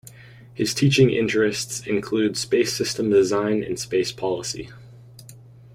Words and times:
His 0.55 0.73
teaching 0.73 1.11
interests 1.11 1.85
include 1.85 2.35
space 2.35 2.75
systems 2.75 3.13
design 3.13 3.63
and 3.63 3.77
space 3.79 4.11
policy. 4.11 4.71